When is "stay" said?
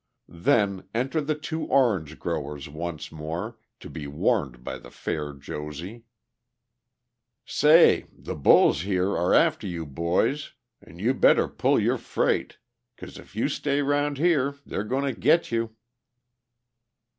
13.47-13.77